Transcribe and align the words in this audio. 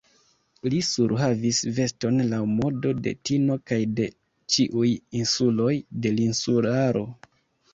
Li 0.73 0.77
surhavis 0.85 1.59
veston 1.79 2.17
laŭ 2.31 2.39
modo 2.53 2.93
de 3.09 3.13
Tino 3.31 3.59
kaj 3.73 3.79
de 4.01 4.09
ĉiuj 4.55 4.89
insuloj 5.21 5.71
de 6.07 6.17
l' 6.17 6.27
Insularo. 6.33 7.07